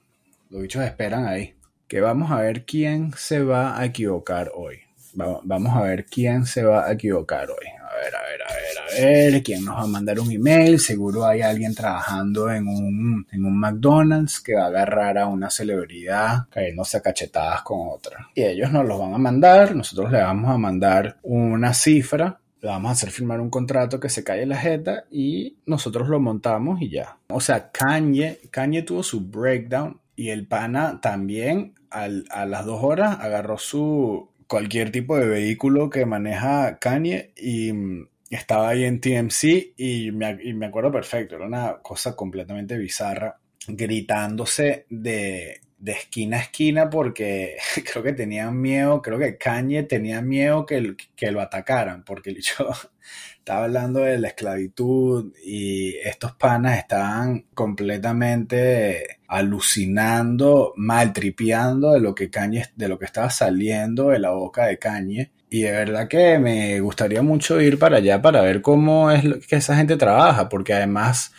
Los 0.49 0.61
bichos 0.61 0.83
esperan 0.83 1.25
ahí. 1.25 1.55
Que 1.87 2.01
vamos 2.01 2.31
a 2.31 2.41
ver 2.41 2.65
quién 2.65 3.13
se 3.15 3.43
va 3.43 3.79
a 3.79 3.85
equivocar 3.85 4.51
hoy. 4.55 4.79
Vamos 5.13 5.75
a 5.75 5.81
ver 5.81 6.05
quién 6.05 6.45
se 6.45 6.63
va 6.63 6.87
a 6.87 6.93
equivocar 6.93 7.49
hoy 7.49 7.83
ver, 8.03 8.15
a 8.15 8.21
ver, 8.21 8.41
a 8.41 8.53
ver, 8.53 9.29
a 9.29 9.31
ver, 9.31 9.43
quién 9.43 9.65
nos 9.65 9.77
va 9.77 9.81
a 9.83 9.87
mandar 9.87 10.19
un 10.19 10.31
email. 10.31 10.79
Seguro 10.79 11.25
hay 11.25 11.41
alguien 11.41 11.73
trabajando 11.73 12.51
en 12.51 12.67
un, 12.67 13.27
en 13.31 13.45
un 13.45 13.59
McDonald's 13.59 14.41
que 14.41 14.55
va 14.55 14.63
a 14.63 14.67
agarrar 14.67 15.17
a 15.17 15.27
una 15.27 15.49
celebridad 15.49 16.47
cayéndose 16.49 16.97
a 16.97 17.01
cachetadas 17.01 17.61
con 17.61 17.79
otra. 17.89 18.29
Y 18.35 18.43
ellos 18.43 18.71
nos 18.71 18.85
los 18.85 18.99
van 18.99 19.13
a 19.13 19.17
mandar, 19.17 19.75
nosotros 19.75 20.11
le 20.11 20.21
vamos 20.21 20.49
a 20.49 20.57
mandar 20.57 21.17
una 21.23 21.73
cifra 21.73 22.39
le 22.63 22.69
vamos 22.69 22.89
a 22.89 22.94
hacer 22.94 23.12
firmar 23.12 23.42
un 23.42 23.50
contrato 23.50 24.00
que 24.00 24.10
se 24.10 24.24
cae 24.24 24.45
la 24.45 24.57
jeta 24.57 25.04
y 25.12 25.57
nosotros 25.65 26.07
lo 26.07 26.19
montamos 26.19 26.81
y 26.81 26.89
ya. 26.89 27.18
O 27.27 27.42
sea, 27.42 27.71
Kanye, 27.71 28.39
Kanye 28.50 28.83
tuvo 28.83 29.04
su 29.04 29.21
breakdown 29.21 30.00
y 30.15 30.30
el 30.30 30.48
pana 30.48 31.01
también 31.01 31.75
a 31.92 32.07
las 32.07 32.65
dos 32.65 32.81
horas 32.81 33.19
agarró 33.19 33.60
su, 33.60 34.30
cualquier 34.48 34.92
tipo 34.92 35.18
de 35.18 35.27
vehículo 35.27 35.89
que 35.89 36.06
maneja 36.06 36.77
Kanye 36.80 37.33
y 37.36 37.74
mm, 37.74 38.07
estaba 38.30 38.69
ahí 38.69 38.83
en 38.86 39.01
TMC 39.01 39.74
y 39.77 40.12
me, 40.12 40.66
acuerdo 40.66 40.92
perfecto, 40.92 41.36
era 41.36 41.45
una 41.45 41.80
cosa 41.81 42.16
completamente 42.16 42.77
bizarra, 42.77 43.38
gritándose 43.68 44.86
de, 44.89 45.59
esquina 45.92 46.37
a 46.37 46.42
esquina 46.42 46.90
porque 46.90 47.57
creo 47.92 48.04
que 48.04 48.13
tenían 48.13 48.59
miedo, 48.59 49.02
creo 49.02 49.19
que 49.19 49.37
Kanye 49.37 49.83
tenía 49.83 50.21
miedo 50.21 50.66
que, 50.66 50.95
que 51.16 51.31
lo 51.31 51.42
atacaran, 51.42 52.04
porque 52.04 52.33
yo 52.33 52.69
estaba 53.37 53.66
hablando 53.66 53.99
de 53.99 54.18
la 54.18 54.30
esclavitud 54.30 55.33
y 55.44 55.97
estos 55.97 56.31
panas 56.33 56.78
estaban 56.78 57.47
completamente 57.54 59.19
alucinando, 59.28 60.73
maltripeando 60.78 61.92
de 61.92 61.99
lo 61.99 62.16
que 62.16 62.30
de 62.75 62.87
lo 62.87 62.97
que 62.97 63.06
estaba 63.06 63.30
saliendo 63.30 64.09
de 64.09 64.19
la 64.19 64.31
boca 64.31 64.68
de 64.68 64.80
Kanye. 64.80 65.31
Y 65.49 65.63
de 65.63 65.71
verdad 65.71 66.07
que 66.07 66.40
me 66.40 66.80
gustaría 66.80 67.21
mucho 67.21 67.61
ir 67.61 67.78
para 67.78 67.97
allá 67.97 68.21
para 68.21 68.42
ver 68.42 68.61
cómo 68.61 69.11
es 69.11 69.45
que 69.45 69.57
esa 69.57 69.75
gente 69.75 69.97
trabaja, 69.97 70.49
porque 70.49 70.73
además 70.73 71.31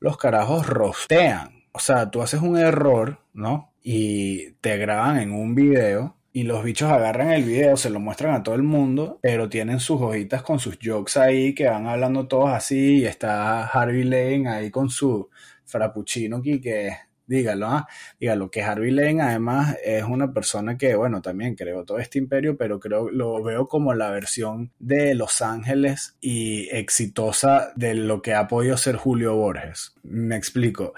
los 0.00 0.16
carajos 0.16 0.66
rostean. 0.66 1.62
O 1.72 1.78
sea, 1.78 2.10
tú 2.10 2.22
haces 2.22 2.40
un 2.40 2.58
error, 2.58 3.20
¿no? 3.32 3.71
Y 3.82 4.52
te 4.60 4.76
graban 4.78 5.18
en 5.18 5.32
un 5.32 5.54
video 5.54 6.16
y 6.32 6.44
los 6.44 6.64
bichos 6.64 6.90
agarran 6.90 7.30
el 7.30 7.44
video, 7.44 7.76
se 7.76 7.90
lo 7.90 8.00
muestran 8.00 8.34
a 8.34 8.42
todo 8.42 8.54
el 8.54 8.62
mundo, 8.62 9.18
pero 9.20 9.48
tienen 9.48 9.80
sus 9.80 10.00
hojitas 10.00 10.42
con 10.42 10.58
sus 10.58 10.78
jokes 10.82 11.18
ahí 11.18 11.54
que 11.54 11.68
van 11.68 11.86
hablando 11.86 12.26
todos 12.26 12.50
así 12.50 13.00
y 13.00 13.04
está 13.04 13.66
Harvey 13.66 14.04
Lane 14.04 14.48
ahí 14.48 14.70
con 14.70 14.88
su 14.88 15.28
frappuccino 15.66 16.38
aquí 16.38 16.60
que 16.60 16.96
dígalo, 17.26 17.66
¿ah? 17.66 17.88
dígalo 18.20 18.50
que 18.50 18.62
Harvey 18.62 18.90
Lane 18.90 19.22
además 19.22 19.76
es 19.84 20.04
una 20.04 20.32
persona 20.32 20.76
que, 20.76 20.94
bueno, 20.94 21.22
también 21.22 21.54
creó 21.54 21.84
todo 21.84 21.98
este 21.98 22.18
imperio, 22.18 22.56
pero 22.56 22.78
creo 22.80 23.10
lo 23.10 23.42
veo 23.42 23.68
como 23.68 23.94
la 23.94 24.10
versión 24.10 24.72
de 24.78 25.14
Los 25.14 25.40
Ángeles 25.40 26.16
y 26.20 26.68
exitosa 26.70 27.72
de 27.74 27.94
lo 27.94 28.22
que 28.22 28.34
ha 28.34 28.48
podido 28.48 28.76
ser 28.76 28.96
Julio 28.96 29.36
Borges. 29.36 29.94
Me 30.02 30.36
explico. 30.36 30.94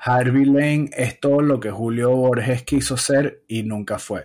Harvey 0.00 0.44
Lane 0.44 0.90
es 0.96 1.20
todo 1.20 1.40
lo 1.40 1.60
que 1.60 1.70
Julio 1.70 2.10
Borges 2.10 2.62
quiso 2.62 2.96
ser 2.96 3.42
y 3.48 3.62
nunca 3.62 3.98
fue 3.98 4.24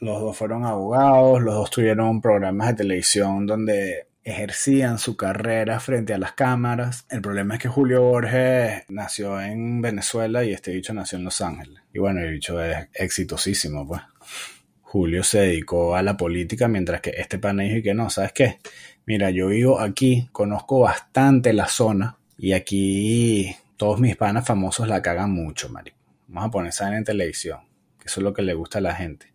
los 0.00 0.20
dos 0.20 0.36
fueron 0.36 0.64
abogados, 0.64 1.42
los 1.42 1.54
dos 1.54 1.70
tuvieron 1.70 2.20
programas 2.20 2.68
de 2.68 2.74
televisión 2.74 3.46
donde 3.46 4.06
ejercían 4.24 4.98
su 4.98 5.16
carrera 5.16 5.78
frente 5.78 6.14
a 6.14 6.18
las 6.18 6.32
cámaras. 6.32 7.06
El 7.10 7.20
problema 7.20 7.54
es 7.54 7.60
que 7.60 7.68
Julio 7.68 8.02
Borges 8.02 8.84
nació 8.88 9.40
en 9.40 9.80
Venezuela 9.82 10.44
y 10.44 10.52
este 10.52 10.72
bicho 10.72 10.94
nació 10.94 11.18
en 11.18 11.24
Los 11.24 11.40
Ángeles. 11.40 11.82
Y 11.92 11.98
bueno, 11.98 12.20
el 12.20 12.32
bicho 12.32 12.62
es 12.62 12.88
exitosísimo, 12.94 13.86
pues. 13.86 14.00
Julio 14.82 15.22
se 15.22 15.40
dedicó 15.40 15.94
a 15.94 16.02
la 16.02 16.16
política 16.16 16.66
mientras 16.66 17.00
que 17.00 17.10
este 17.10 17.38
pana 17.38 17.62
dijo 17.62 17.82
que 17.82 17.94
no, 17.94 18.10
¿sabes 18.10 18.32
qué? 18.32 18.58
Mira, 19.06 19.30
yo 19.30 19.48
vivo 19.48 19.78
aquí, 19.78 20.28
conozco 20.32 20.80
bastante 20.80 21.52
la 21.52 21.68
zona 21.68 22.16
y 22.36 22.52
aquí 22.52 23.54
todos 23.80 23.98
mis 23.98 24.14
panas 24.14 24.44
famosos 24.44 24.88
la 24.88 25.00
cagan 25.00 25.30
mucho, 25.30 25.70
marico. 25.70 25.96
Vamos 26.28 26.48
a 26.48 26.50
poner 26.50 26.68
esa 26.68 26.94
en 26.94 27.02
televisión, 27.02 27.60
que 27.98 28.08
eso 28.08 28.20
es 28.20 28.24
lo 28.24 28.34
que 28.34 28.42
le 28.42 28.52
gusta 28.52 28.76
a 28.76 28.82
la 28.82 28.94
gente. 28.94 29.32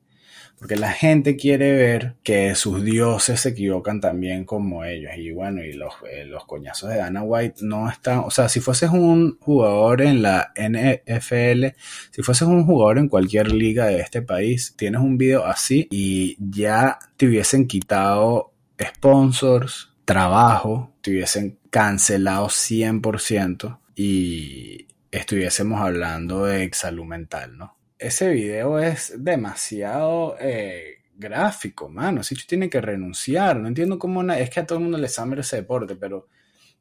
Porque 0.60 0.75
la 0.75 0.92
gente 0.92 1.36
quiere 1.36 1.74
ver 1.74 2.14
que 2.22 2.54
sus 2.54 2.84
dioses 2.84 3.40
se 3.40 3.50
equivocan 3.50 4.00
también 4.02 4.46
como 4.46 4.86
ellos. 4.86 5.14
Y 5.18 5.32
bueno, 5.32 5.64
y 5.64 5.74
los, 5.74 5.96
eh, 6.08 6.25
los 6.25 6.46
coñazos 6.46 6.92
de 6.92 6.98
Dana 6.98 7.24
White 7.24 7.62
no 7.62 7.90
están. 7.90 8.20
O 8.20 8.30
sea, 8.30 8.48
si 8.48 8.60
fueses 8.60 8.92
un 8.92 9.40
jugador 9.40 10.04
en 10.04 10.22
la 10.22 10.54
NFL, 10.56 11.75
si 12.12 12.22
fueses 12.22 12.48
un 12.48 12.68
jugador 12.68 13.00
en 13.00 13.10
cualquier 13.10 13.52
liga 13.52 13.88
de 13.88 14.00
este 14.00 14.22
país, 14.22 14.75
tienes 14.78 15.02
un 15.02 15.18
video 15.18 15.44
así 15.44 15.88
y 15.90 16.38
ya 16.40 17.00
te 17.18 17.25
hubiesen 17.25 17.66
quitado 17.66 18.54
sponsors, 18.80 19.90
trabajo, 20.06 20.94
te 21.02 21.10
hubiesen 21.10 21.58
cancelado 21.72 22.46
100% 22.50 23.80
y 23.96 24.88
estuviésemos 25.12 25.82
hablando 25.82 26.46
de 26.46 26.70
salud 26.74 27.06
mental, 27.06 27.58
¿no? 27.58 27.75
ese 27.98 28.30
video 28.30 28.80
es 28.80 29.14
demasiado 29.18 30.36
eh, 30.40 31.04
gráfico, 31.16 31.90
mano. 31.90 32.24
Sicho 32.24 32.46
tiene 32.48 32.70
que 32.70 32.82
renunciar. 32.82 33.58
No 33.58 33.68
entiendo 33.68 33.98
cómo. 33.98 34.22
Es 34.34 34.50
que 34.50 34.60
a 34.60 34.66
todo 34.66 34.78
el 34.80 34.84
mundo 34.84 34.98
les 34.98 35.16
da 35.16 35.28
ese 35.38 35.58
deporte, 35.58 35.96
pero 35.96 36.28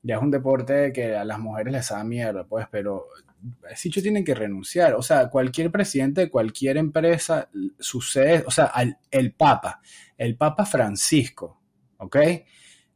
ya 0.03 0.17
es 0.17 0.23
un 0.23 0.31
deporte 0.31 0.93
que 0.93 1.17
a 1.17 1.25
las 1.25 1.39
mujeres 1.39 1.73
les 1.73 1.89
da 1.89 2.05
mierda, 2.05 2.45
pues. 2.45 2.67
Pero 2.71 3.07
Sicho 3.75 4.03
tiene 4.03 4.25
que 4.25 4.35
renunciar. 4.35 4.95
O 4.95 5.03
sea, 5.03 5.29
cualquier 5.29 5.71
presidente 5.71 6.23
de 6.23 6.31
cualquier 6.31 6.77
empresa 6.77 7.49
sucede. 7.79 8.45
O 8.47 8.51
sea, 8.51 8.73
el 9.11 9.33
Papa, 9.33 9.81
el 10.19 10.37
Papa 10.37 10.67
Francisco, 10.67 11.61
¿ok? 11.99 12.17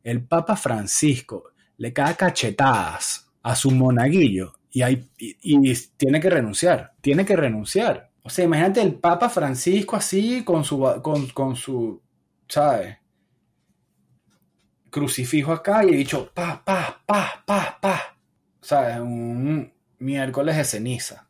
El 0.03 0.25
Papa 0.25 0.57
Francisco 0.57 1.53
le 1.77 1.93
cae 1.93 2.17
cachetadas 2.17 3.28
a 3.49 3.57
su 3.57 3.71
monaguillo 3.71 4.52
y, 4.71 4.83
y 5.19 5.75
tiene 5.97 6.21
que 6.21 6.31
renunciar. 6.31 6.93
Tiene 7.00 7.25
que 7.25 7.37
renunciar 7.37 8.09
o 8.28 8.31
sea, 8.31 8.45
imagínate 8.45 8.83
el 8.83 8.95
Papa 8.95 9.31
Francisco 9.31 9.97
así 9.97 10.45
con 10.45 10.62
su, 10.62 10.78
con, 11.33 11.57
su, 11.57 12.02
¿sabes? 12.47 12.99
Crucifijo 14.90 15.50
acá 15.50 15.83
y 15.83 15.88
he 15.88 15.97
dicho, 15.97 16.31
pa, 16.35 16.62
pa, 16.62 17.02
pa, 17.07 17.43
pa, 17.47 17.78
pa. 17.81 18.19
¿Sabes? 18.61 18.99
Un 18.99 19.73
miércoles 20.00 20.59
de 20.59 20.64
ceniza. 20.64 21.26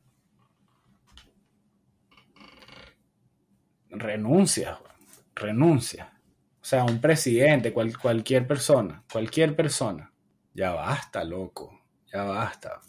Renuncia, 3.91 4.81
renuncia. 5.37 6.13
O 6.61 6.65
sea, 6.65 6.83
un 6.83 7.01
presidente, 7.01 7.73
cualquier 7.73 8.45
persona, 8.49 9.05
cualquier 9.13 9.55
persona. 9.55 10.13
Ya 10.53 10.73
basta, 10.73 11.23
loco. 11.23 11.81
Ya 12.13 12.23
basta. 12.25 12.81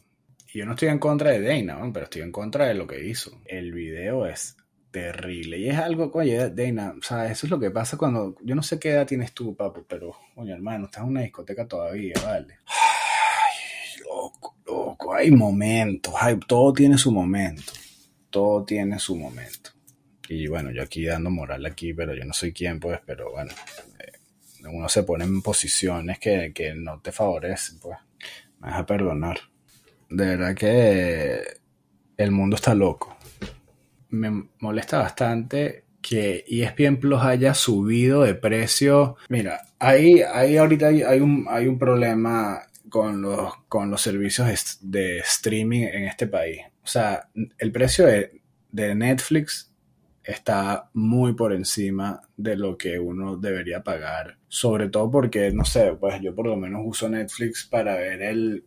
Y 0.53 0.59
yo 0.59 0.65
no 0.65 0.71
estoy 0.71 0.89
en 0.89 0.99
contra 0.99 1.31
de 1.31 1.41
Dana, 1.41 1.79
pero 1.93 2.05
estoy 2.05 2.21
en 2.21 2.31
contra 2.31 2.67
de 2.67 2.73
lo 2.73 2.88
que 2.88 3.05
hizo. 3.05 3.39
El 3.45 3.71
video 3.71 4.25
es 4.25 4.57
terrible. 4.91 5.57
Y 5.57 5.69
es 5.69 5.77
algo, 5.77 6.09
oye, 6.13 6.49
Dana, 6.49 6.95
o 6.97 7.03
sea, 7.03 7.29
eso 7.29 7.45
es 7.45 7.51
lo 7.51 7.59
que 7.59 7.71
pasa 7.71 7.97
cuando. 7.97 8.35
Yo 8.41 8.55
no 8.55 8.63
sé 8.63 8.79
qué 8.79 8.91
edad 8.91 9.05
tienes 9.05 9.33
tú, 9.33 9.55
papu, 9.55 9.85
pero, 9.88 10.15
oye, 10.35 10.51
hermano, 10.51 10.85
estás 10.85 11.03
en 11.03 11.09
una 11.09 11.21
discoteca 11.21 11.67
todavía, 11.67 12.13
vale. 12.23 12.59
Ay, 12.65 14.01
loco, 14.07 14.55
loco. 14.65 15.13
Hay 15.13 15.31
momentos, 15.31 16.13
hay, 16.19 16.38
todo 16.39 16.73
tiene 16.73 16.97
su 16.97 17.11
momento. 17.11 17.73
Todo 18.29 18.63
tiene 18.63 18.99
su 18.99 19.15
momento. 19.15 19.71
Y 20.27 20.47
bueno, 20.47 20.71
yo 20.71 20.83
aquí 20.83 21.05
dando 21.05 21.31
moral 21.31 21.65
aquí, 21.65 21.93
pero 21.93 22.13
yo 22.13 22.23
no 22.23 22.33
soy 22.33 22.53
quien, 22.53 22.79
pues, 22.79 22.99
pero 23.05 23.31
bueno, 23.31 23.51
eh, 23.99 24.67
uno 24.67 24.88
se 24.88 25.03
pone 25.03 25.25
en 25.25 25.41
posiciones 25.41 26.19
que, 26.19 26.51
que 26.53 26.75
no 26.75 26.99
te 27.01 27.11
favorecen, 27.11 27.79
pues. 27.79 27.97
Me 28.60 28.70
vas 28.70 28.80
a 28.80 28.86
perdonar 28.86 29.39
de 30.10 30.25
verdad 30.25 30.56
que 30.56 31.44
el 32.18 32.32
mundo 32.32 32.56
está 32.56 32.74
loco. 32.74 33.16
Me 34.10 34.50
molesta 34.60 35.00
bastante 35.00 35.86
que 36.01 36.44
ESPN 36.48 36.98
Plus 36.98 37.22
haya 37.22 37.54
subido 37.54 38.24
de 38.24 38.34
precio. 38.36 39.18
Mira, 39.30 39.62
ahí, 39.78 40.22
ahí 40.22 40.58
ahorita 40.58 40.88
hay, 40.88 41.20
un, 41.20 41.46
hay 41.50 41.68
un 41.68 41.78
problema 41.78 42.63
con 42.89 43.22
los, 43.22 43.54
con 43.68 43.92
los 43.92 44.01
servicios 44.01 44.80
de 44.82 45.20
streaming 45.20 45.84
en 45.84 46.06
este 46.06 46.28
país. 46.28 46.62
O 46.84 46.88
sea, 46.88 47.30
el 47.58 47.72
precio 47.72 48.06
de, 48.08 48.42
de 48.72 48.96
Netflix 48.96 49.68
está 50.29 50.91
muy 50.93 51.33
por 51.33 51.53
encima 51.53 52.21
de 52.38 52.55
lo 52.55 52.77
que 52.77 53.00
uno 53.00 53.36
debería 53.38 53.83
pagar. 53.83 54.38
Sobre 54.48 54.89
todo 54.89 55.09
porque, 55.09 55.51
no 55.51 55.65
sé, 55.65 55.93
pues 56.00 56.21
yo 56.21 56.36
por 56.36 56.45
lo 56.45 56.55
menos 56.55 56.81
uso 56.86 57.09
Netflix 57.09 57.65
para 57.65 57.95
ver 57.95 58.21
el 58.21 58.65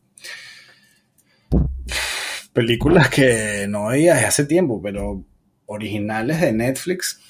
películas 2.52 3.08
que 3.10 3.66
no 3.68 3.86
veía 3.86 4.14
desde 4.14 4.26
hace 4.26 4.44
tiempo, 4.44 4.82
pero 4.82 5.24
originales 5.66 6.40
de 6.40 6.52
Netflix, 6.52 7.20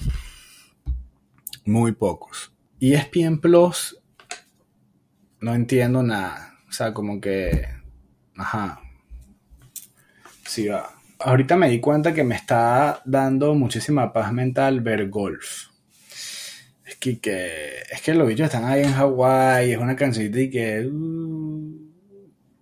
muy 1.65 1.91
pocos. 1.91 2.51
Y 2.79 2.93
ESPN 2.93 3.39
Plus, 3.39 4.01
no 5.39 5.53
entiendo 5.53 6.01
nada. 6.01 6.57
O 6.67 6.71
sea, 6.71 6.91
como 6.91 7.21
que, 7.21 7.67
ajá, 8.35 8.81
sí 10.43 10.67
va. 10.67 11.02
Ahorita 11.23 11.55
me 11.55 11.69
di 11.69 11.79
cuenta 11.79 12.13
que 12.13 12.23
me 12.23 12.35
está 12.35 13.01
dando 13.05 13.55
muchísima 13.55 14.11
paz 14.11 14.31
mental 14.31 14.81
ver 14.81 15.09
golf. 15.09 15.67
Es 16.85 16.95
que, 16.97 17.19
es 17.91 18.01
que 18.01 18.13
los 18.13 18.27
bichos 18.27 18.45
están 18.45 18.65
ahí 18.65 18.83
en 18.83 18.93
Hawái, 18.93 19.71
es 19.71 19.77
una 19.77 19.95
canción 19.95 20.31
y 20.33 20.49
que... 20.49 20.85
Uh, 20.85 21.83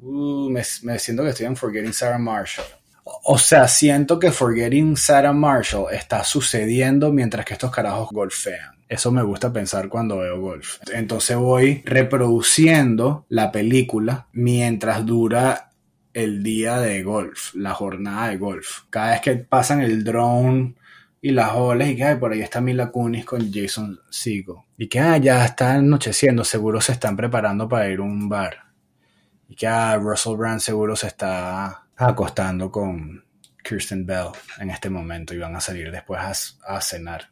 Uh, 0.01 0.49
me, 0.49 0.63
siento 0.63 1.23
que 1.23 1.29
estoy 1.29 1.45
en 1.45 1.55
Forgetting 1.55 1.93
Sarah 1.93 2.17
Marshall. 2.17 2.65
O 3.03 3.37
sea, 3.37 3.67
siento 3.67 4.17
que 4.17 4.31
Forgetting 4.31 4.97
Sarah 4.97 5.33
Marshall 5.33 5.93
está 5.93 6.23
sucediendo 6.23 7.11
mientras 7.11 7.45
que 7.45 7.53
estos 7.53 7.71
carajos 7.71 8.09
golfean. 8.11 8.79
Eso 8.89 9.11
me 9.11 9.21
gusta 9.21 9.53
pensar 9.53 9.89
cuando 9.89 10.17
veo 10.17 10.41
golf. 10.41 10.79
Entonces 10.91 11.37
voy 11.37 11.83
reproduciendo 11.85 13.25
la 13.29 13.51
película 13.51 14.27
mientras 14.33 15.05
dura 15.05 15.70
el 16.13 16.43
día 16.43 16.79
de 16.79 17.03
golf, 17.03 17.53
la 17.55 17.73
jornada 17.73 18.29
de 18.29 18.37
golf. 18.37 18.81
Cada 18.89 19.11
vez 19.11 19.21
que 19.21 19.35
pasan 19.35 19.81
el 19.81 20.03
drone 20.03 20.75
y 21.21 21.31
las 21.31 21.53
olas 21.53 21.89
y 21.89 21.95
que 21.95 22.15
por 22.15 22.31
ahí 22.33 22.41
está 22.41 22.61
Mila 22.61 22.91
Kunis 22.91 23.25
con 23.25 23.51
Jason 23.51 23.99
Segel. 24.09 24.55
Y 24.77 24.87
que 24.87 24.99
ah, 24.99 25.17
ya 25.17 25.45
está 25.45 25.75
anocheciendo, 25.75 26.43
seguro 26.43 26.81
se 26.81 26.93
están 26.93 27.15
preparando 27.15 27.69
para 27.69 27.89
ir 27.89 27.99
a 27.99 28.03
un 28.03 28.27
bar 28.27 28.71
y 29.51 29.55
que 29.55 29.67
ah, 29.67 29.97
Russell 29.97 30.37
Brand 30.37 30.61
seguro 30.61 30.95
se 30.95 31.07
está 31.07 31.83
acostando 31.97 32.71
con 32.71 33.21
Kirsten 33.61 34.05
Bell 34.05 34.29
en 34.59 34.69
este 34.69 34.89
momento 34.89 35.33
y 35.33 35.39
van 35.39 35.53
a 35.57 35.59
salir 35.59 35.91
después 35.91 36.21
a, 36.65 36.79
cenar. 36.79 37.29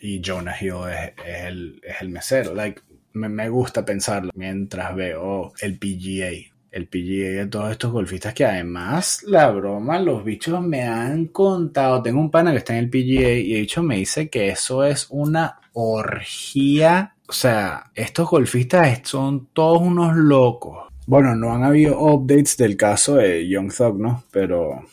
Y 0.00 0.20
Jonah 0.22 0.56
Hill 0.60 0.88
es, 1.24 1.92
el, 2.00 2.08
mesero. 2.08 2.56
Like, 2.56 2.82
me, 3.12 3.48
gusta 3.48 3.84
pensarlo 3.84 4.32
mientras 4.34 4.96
veo 4.96 5.52
el 5.60 5.78
PGA. 5.78 6.52
El 6.74 6.88
PGA 6.88 7.42
de 7.42 7.46
todos 7.46 7.70
estos 7.70 7.92
golfistas 7.92 8.34
que 8.34 8.44
además, 8.44 9.22
la 9.26 9.50
broma, 9.50 10.00
los 10.00 10.24
bichos 10.24 10.60
me 10.60 10.82
han 10.82 11.26
contado. 11.26 12.02
Tengo 12.02 12.20
un 12.20 12.30
pana 12.30 12.50
que 12.50 12.58
está 12.58 12.72
en 12.76 12.80
el 12.80 12.90
PGA 12.90 13.32
y 13.32 13.54
el 13.54 13.60
bicho 13.60 13.82
me 13.82 13.96
dice 13.96 14.28
que 14.28 14.48
eso 14.48 14.84
es 14.84 15.06
una 15.10 15.60
orgía 15.72 17.14
o 17.26 17.32
sea, 17.32 17.90
estos 17.94 18.28
golfistas 18.28 19.00
son 19.04 19.48
todos 19.52 19.80
unos 19.80 20.14
locos. 20.16 20.88
Bueno, 21.06 21.34
no 21.34 21.52
han 21.54 21.64
habido 21.64 21.98
updates 21.98 22.56
del 22.56 22.76
caso 22.76 23.16
de 23.16 23.48
Young 23.48 23.72
Thug, 23.72 23.98
¿no? 23.98 24.24
Pero 24.30 24.84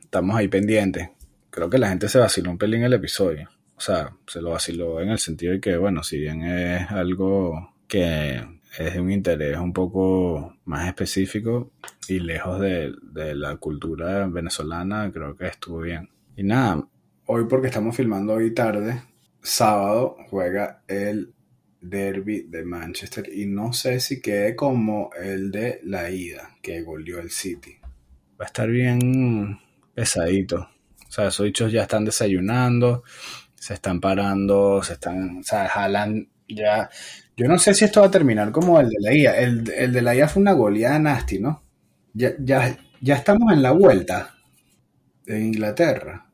estamos 0.00 0.36
ahí 0.36 0.48
pendientes. 0.48 1.10
Creo 1.50 1.70
que 1.70 1.78
la 1.78 1.88
gente 1.88 2.08
se 2.08 2.18
vaciló 2.18 2.50
un 2.50 2.58
pelín 2.58 2.82
el 2.82 2.92
episodio. 2.92 3.48
O 3.76 3.80
sea, 3.80 4.12
se 4.26 4.40
lo 4.40 4.50
vaciló 4.50 5.00
en 5.00 5.10
el 5.10 5.18
sentido 5.18 5.52
de 5.52 5.60
que, 5.60 5.76
bueno, 5.76 6.02
si 6.02 6.18
bien 6.18 6.42
es 6.42 6.90
algo 6.90 7.74
que 7.86 8.42
es 8.78 8.94
de 8.94 9.00
un 9.00 9.10
interés 9.10 9.58
un 9.58 9.72
poco 9.72 10.56
más 10.64 10.86
específico 10.86 11.72
y 12.08 12.20
lejos 12.20 12.60
de, 12.60 12.94
de 13.02 13.34
la 13.34 13.56
cultura 13.56 14.26
venezolana, 14.26 15.10
creo 15.12 15.36
que 15.36 15.46
estuvo 15.46 15.80
bien. 15.80 16.08
Y 16.36 16.42
nada, 16.42 16.86
hoy 17.26 17.44
porque 17.48 17.68
estamos 17.68 17.96
filmando 17.96 18.34
hoy 18.34 18.52
tarde, 18.52 19.02
sábado 19.42 20.16
juega 20.28 20.82
el 20.88 21.32
derby 21.80 22.42
de 22.42 22.64
Manchester 22.64 23.28
y 23.32 23.46
no 23.46 23.72
sé 23.72 24.00
si 24.00 24.20
quede 24.20 24.56
como 24.56 25.10
el 25.20 25.50
de 25.50 25.80
la 25.84 26.10
ida 26.10 26.56
que 26.62 26.82
goleó 26.82 27.20
el 27.20 27.30
City. 27.30 27.76
Va 28.40 28.44
a 28.44 28.46
estar 28.46 28.68
bien 28.68 29.58
pesadito. 29.94 30.68
O 31.08 31.12
sea, 31.12 31.28
esos 31.28 31.46
dichos 31.46 31.72
ya 31.72 31.82
están 31.82 32.04
desayunando, 32.04 33.04
se 33.54 33.74
están 33.74 34.00
parando, 34.00 34.82
se 34.82 34.94
están, 34.94 35.38
o 35.38 35.42
sea, 35.42 35.68
jalan 35.68 36.28
ya. 36.48 36.90
Yo 37.36 37.48
no 37.48 37.58
sé 37.58 37.74
si 37.74 37.84
esto 37.84 38.00
va 38.00 38.06
a 38.06 38.10
terminar 38.10 38.50
como 38.52 38.80
el 38.80 38.88
de 38.88 38.96
la 39.00 39.14
ida. 39.14 39.36
El, 39.36 39.64
de 39.64 40.02
la 40.02 40.14
ida 40.14 40.28
fue 40.28 40.42
una 40.42 40.52
goleada 40.52 40.98
nasty, 40.98 41.38
¿no? 41.38 41.62
Ya, 42.14 42.32
ya, 42.38 42.76
ya 43.00 43.16
estamos 43.16 43.52
en 43.52 43.62
la 43.62 43.72
vuelta 43.72 44.34
de 45.26 45.40
Inglaterra. 45.40 46.26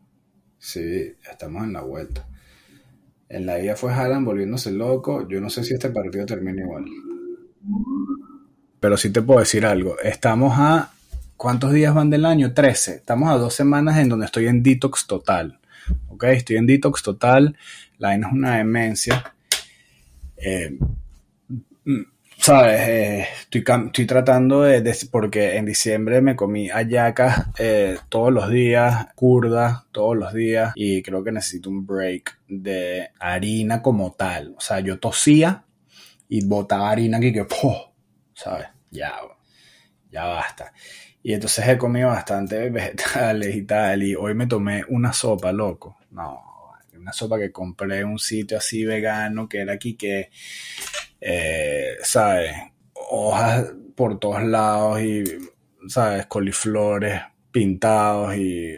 Sí, 0.59 1.15
estamos 1.29 1.65
en 1.65 1.73
la 1.73 1.81
vuelta. 1.81 2.27
En 3.29 3.47
la 3.47 3.59
IA 3.59 3.75
fue 3.75 3.93
Haaland 3.93 4.27
volviéndose 4.27 4.71
loco. 4.71 5.27
Yo 5.27 5.41
no 5.41 5.49
sé 5.49 5.65
si 5.65 5.73
este 5.73 5.89
partido 5.89 6.27
termina 6.27 6.63
igual. 6.63 6.85
pero 8.79 8.97
sí 8.99 9.11
te 9.11 9.23
puedo 9.23 9.41
decir 9.41 9.65
algo. 9.65 9.99
Estamos 10.01 10.53
a... 10.59 10.93
¿Cuántos 11.39 11.73
días 11.73 11.95
van 11.95 12.11
del 12.11 12.27
año? 12.27 12.53
13. 12.53 12.97
Estamos 12.97 13.31
a 13.31 13.39
dos 13.39 13.55
semanas 13.55 13.97
en 13.97 14.11
donde 14.11 14.27
estoy 14.27 14.47
en 14.47 14.63
detox 14.63 15.07
total. 15.07 15.59
¿Ok? 16.11 16.25
Estoy 16.25 16.57
en 16.57 16.67
detox 16.67 17.03
total. 17.03 17.57
La 17.99 18.09
vaina 18.09 18.29
es 18.29 18.33
una 18.35 18.57
demencia. 18.59 19.35
Eh, 20.45 20.77
sabes, 22.37 22.81
eh, 22.89 23.27
estoy, 23.43 23.65
estoy, 23.87 24.07
tratando 24.07 24.63
de, 24.63 24.97
porque 25.11 25.57
en 25.57 25.67
diciembre 25.67 26.21
me 26.21 26.35
comí 26.35 26.69
ayacas 26.71 27.47
eh, 27.59 27.97
todos 28.09 28.33
los 28.33 28.51
días, 28.51 29.07
curda 29.15 29.87
todos 29.93 30.17
los 30.17 30.35
días 30.35 30.73
y 30.75 31.03
creo 31.03 31.23
que 31.23 31.31
necesito 31.31 31.71
un 31.71 31.87
break 31.87 32.41
de 32.49 33.11
harina 33.21 33.83
como 33.83 34.13
tal. 34.13 34.55
O 34.57 34.61
sea, 34.61 34.81
yo 34.81 34.99
tosía 34.99 35.65
y 36.29 36.45
botaba 36.45 36.91
harina 36.91 37.19
aquí 37.19 37.33
que, 37.33 37.47
¿sabes? 38.35 38.67
Ya, 38.91 39.15
ya 40.11 40.25
basta. 40.25 40.73
Y 41.23 41.35
entonces 41.35 41.69
he 41.69 41.79
comido 41.79 42.09
bastante 42.09 42.69
vegetales 42.69 43.55
y 43.55 43.63
tal 43.63 44.03
y 44.03 44.17
hoy 44.17 44.35
me 44.35 44.49
tomé 44.49 44.83
una 44.89 45.13
sopa, 45.13 45.53
loco. 45.53 45.99
No, 46.11 46.52
una 47.03 47.13
sopa 47.13 47.39
que 47.39 47.53
compré 47.53 48.01
en 48.01 48.09
un 48.09 48.19
sitio 48.19 48.59
así 48.59 48.85
vegano 48.85 49.49
que 49.49 49.59
era 49.59 49.75
aquí 49.75 49.95
que 49.95 50.31
eh, 51.21 51.97
¿sabes? 52.03 52.53
Hojas 52.95 53.73
por 53.95 54.19
todos 54.19 54.43
lados 54.43 55.01
y, 55.01 55.25
¿sabes? 55.89 56.27
Coliflores 56.27 57.21
pintados 57.51 58.37
y, 58.37 58.77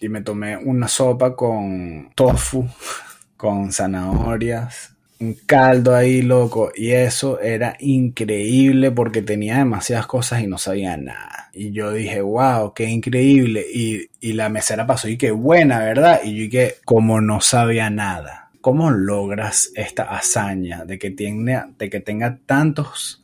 y 0.00 0.08
me 0.08 0.22
tomé 0.22 0.56
una 0.56 0.88
sopa 0.88 1.36
con 1.36 2.10
tofu, 2.14 2.66
con 3.36 3.72
zanahorias, 3.72 4.89
un 5.20 5.34
caldo 5.34 5.94
ahí 5.94 6.22
loco 6.22 6.72
y 6.74 6.92
eso 6.92 7.40
era 7.40 7.76
increíble 7.78 8.90
porque 8.90 9.20
tenía 9.20 9.58
demasiadas 9.58 10.06
cosas 10.06 10.42
y 10.42 10.46
no 10.46 10.56
sabía 10.56 10.96
nada. 10.96 11.50
Y 11.52 11.72
yo 11.72 11.92
dije, 11.92 12.22
wow, 12.22 12.72
qué 12.72 12.84
increíble. 12.88 13.66
Y, 13.72 14.08
y 14.20 14.32
la 14.32 14.48
mesera 14.48 14.86
pasó 14.86 15.08
y 15.08 15.18
qué 15.18 15.30
buena, 15.30 15.78
¿verdad? 15.80 16.20
Y 16.24 16.36
yo 16.36 16.42
dije, 16.44 16.76
como 16.86 17.20
no 17.20 17.40
sabía 17.42 17.90
nada. 17.90 18.50
¿Cómo 18.62 18.90
logras 18.90 19.70
esta 19.74 20.04
hazaña 20.04 20.84
de 20.84 20.98
que, 20.98 21.10
tiene, 21.10 21.62
de 21.78 21.88
que 21.88 22.00
tenga 22.00 22.38
tantos, 22.46 23.22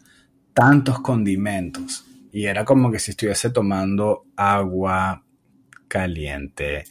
tantos 0.53 1.01
condimentos? 1.01 2.05
Y 2.33 2.45
era 2.45 2.65
como 2.65 2.91
que 2.91 2.99
si 2.99 3.13
estuviese 3.13 3.51
tomando 3.51 4.25
agua 4.37 5.23
caliente. 5.89 6.85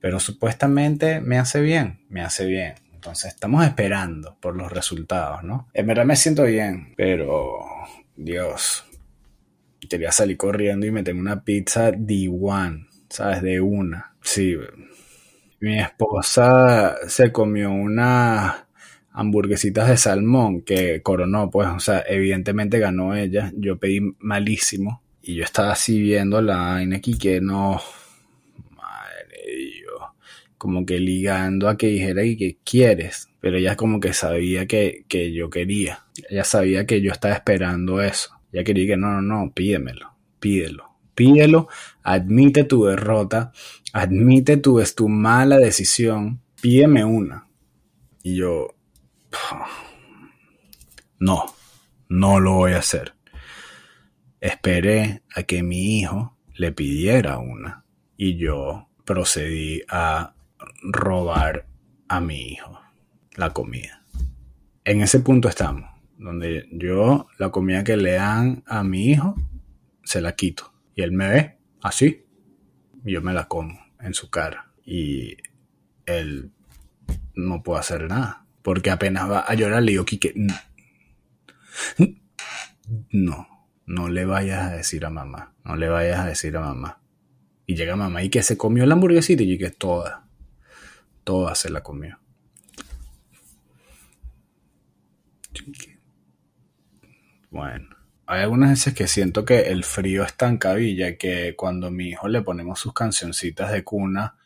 Pero 0.00 0.20
supuestamente 0.20 1.20
me 1.20 1.38
hace 1.38 1.60
bien, 1.60 2.00
me 2.08 2.20
hace 2.20 2.46
bien. 2.46 2.74
Entonces 3.08 3.32
estamos 3.32 3.64
esperando 3.64 4.36
por 4.38 4.54
los 4.54 4.70
resultados, 4.70 5.42
¿no? 5.42 5.70
En 5.72 5.86
verdad 5.86 6.04
me 6.04 6.14
siento 6.14 6.44
bien, 6.44 6.92
pero 6.94 7.60
Dios, 8.14 8.84
quería 9.88 10.12
salir 10.12 10.36
corriendo 10.36 10.84
y 10.84 10.90
meterme 10.90 11.22
una 11.22 11.42
pizza 11.42 11.90
D1, 11.90 12.86
¿sabes? 13.08 13.40
De 13.40 13.62
una. 13.62 14.12
Sí, 14.20 14.54
mi 15.60 15.80
esposa 15.80 16.96
se 17.08 17.32
comió 17.32 17.70
unas 17.70 18.66
hamburguesitas 19.12 19.88
de 19.88 19.96
salmón 19.96 20.60
que 20.60 21.00
coronó, 21.00 21.48
pues, 21.48 21.66
o 21.68 21.80
sea, 21.80 22.04
evidentemente 22.06 22.78
ganó 22.78 23.16
ella. 23.16 23.50
Yo 23.56 23.78
pedí 23.78 24.00
malísimo 24.18 25.00
y 25.22 25.34
yo 25.36 25.44
estaba 25.44 25.72
así 25.72 25.98
viendo 25.98 26.42
la 26.42 26.58
vaina 26.58 27.00
que 27.00 27.40
no, 27.40 27.80
como 30.58 30.84
que 30.84 31.00
ligando 31.00 31.68
a 31.68 31.76
que 31.76 31.86
dijera 31.86 32.24
y 32.24 32.36
que 32.36 32.58
quieres, 32.64 33.28
pero 33.40 33.56
ella 33.56 33.76
como 33.76 34.00
que 34.00 34.12
sabía 34.12 34.66
que, 34.66 35.04
que 35.08 35.32
yo 35.32 35.50
quería, 35.50 36.04
ella 36.28 36.44
sabía 36.44 36.86
que 36.86 37.00
yo 37.00 37.12
estaba 37.12 37.34
esperando 37.34 38.02
eso, 38.02 38.30
ella 38.52 38.64
quería 38.64 38.88
que 38.88 38.96
no, 38.96 39.20
no, 39.20 39.22
no, 39.22 39.52
pídemelo, 39.52 40.12
pídelo 40.40 40.88
pídelo, 41.18 41.66
admite 42.04 42.62
tu 42.62 42.84
derrota, 42.84 43.50
admite 43.92 44.56
tu, 44.56 44.78
es 44.78 44.94
tu 44.94 45.08
mala 45.08 45.58
decisión, 45.58 46.40
pídeme 46.62 47.04
una. 47.04 47.48
Y 48.22 48.36
yo, 48.36 48.76
no, 51.18 51.46
no 52.08 52.38
lo 52.38 52.52
voy 52.52 52.72
a 52.74 52.78
hacer. 52.78 53.14
Esperé 54.40 55.22
a 55.34 55.42
que 55.42 55.64
mi 55.64 55.98
hijo 55.98 56.38
le 56.54 56.70
pidiera 56.70 57.38
una 57.38 57.84
y 58.16 58.36
yo 58.36 58.88
procedí 59.04 59.82
a 59.88 60.36
robar 60.82 61.66
a 62.08 62.20
mi 62.20 62.52
hijo 62.52 62.78
la 63.34 63.50
comida. 63.50 64.04
En 64.84 65.02
ese 65.02 65.20
punto 65.20 65.48
estamos, 65.48 65.88
donde 66.16 66.68
yo 66.72 67.28
la 67.38 67.50
comida 67.50 67.84
que 67.84 67.96
le 67.96 68.12
dan 68.12 68.64
a 68.66 68.82
mi 68.82 69.10
hijo 69.10 69.34
se 70.02 70.20
la 70.20 70.32
quito 70.32 70.72
y 70.98 71.02
él 71.02 71.12
me 71.12 71.28
ve 71.28 71.58
así. 71.80 72.26
Y 73.04 73.12
yo 73.12 73.22
me 73.22 73.32
la 73.32 73.46
como 73.46 73.78
en 74.00 74.14
su 74.14 74.30
cara. 74.30 74.72
Y 74.84 75.36
él 76.06 76.50
no 77.34 77.62
puede 77.62 77.78
hacer 77.78 78.08
nada. 78.08 78.44
Porque 78.62 78.90
apenas 78.90 79.30
va 79.30 79.40
a 79.40 79.54
llorar, 79.54 79.82
le 79.82 79.92
digo, 79.92 80.04
Kike, 80.04 80.34
no, 83.12 83.48
no 83.86 84.08
le 84.08 84.24
vayas 84.24 84.66
a 84.66 84.76
decir 84.76 85.04
a 85.06 85.10
mamá. 85.10 85.54
No 85.64 85.76
le 85.76 85.88
vayas 85.88 86.18
a 86.18 86.26
decir 86.26 86.56
a 86.56 86.60
mamá. 86.62 87.00
Y 87.64 87.76
llega 87.76 87.94
mamá 87.94 88.22
y 88.24 88.30
que 88.30 88.42
se 88.42 88.56
comió 88.56 88.84
la 88.86 88.94
hamburguesita 88.94 89.42
y 89.42 89.56
que 89.56 89.70
toda, 89.70 90.26
toda 91.28 91.54
se 91.54 91.68
la 91.68 91.82
comió. 91.82 92.18
Bueno 97.50 97.98
hay 98.28 98.42
algunas 98.42 98.70
veces 98.70 98.92
que 98.92 99.06
siento 99.06 99.46
que 99.46 99.70
el 99.70 99.84
frío 99.84 100.22
es 100.22 100.34
tan 100.34 100.58
cabilla 100.58 101.16
que 101.16 101.54
cuando 101.56 101.86
a 101.86 101.90
mi 101.90 102.10
hijo 102.10 102.28
le 102.28 102.42
ponemos 102.42 102.78
sus 102.78 102.92
cancioncitas 102.92 103.72
de 103.72 103.84
cuna 103.84 104.36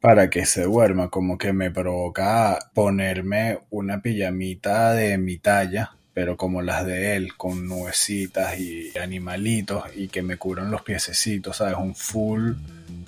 para 0.00 0.28
que 0.30 0.46
se 0.46 0.64
duerma, 0.64 1.08
como 1.08 1.38
que 1.38 1.52
me 1.52 1.70
provoca 1.70 2.58
ponerme 2.74 3.60
una 3.70 4.02
pijamita 4.02 4.94
de 4.94 5.16
mi 5.16 5.36
talla, 5.36 5.92
pero 6.12 6.36
como 6.36 6.60
las 6.60 6.84
de 6.84 7.14
él, 7.14 7.36
con 7.36 7.68
nubecitas 7.68 8.58
y 8.58 8.98
animalitos 8.98 9.84
y 9.94 10.08
que 10.08 10.22
me 10.22 10.36
cubran 10.36 10.72
los 10.72 10.82
piececitos, 10.82 11.58
¿sabes? 11.58 11.76
Un 11.78 11.94
full 11.94 12.54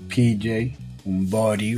PJ, 0.09 0.77
un 1.05 1.29
body, 1.29 1.77